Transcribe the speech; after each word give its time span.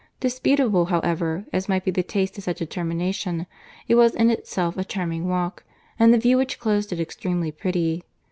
Disputable, 0.19 0.85
however, 0.85 1.45
as 1.53 1.69
might 1.69 1.85
be 1.85 1.91
the 1.91 2.01
taste 2.01 2.35
of 2.39 2.43
such 2.43 2.59
a 2.59 2.65
termination, 2.65 3.45
it 3.87 3.93
was 3.93 4.15
in 4.15 4.31
itself 4.31 4.75
a 4.75 4.83
charming 4.83 5.27
walk, 5.29 5.63
and 5.99 6.11
the 6.11 6.17
view 6.17 6.37
which 6.37 6.57
closed 6.57 6.91
it 6.91 6.99
extremely 6.99 7.51
pretty. 7.51 8.03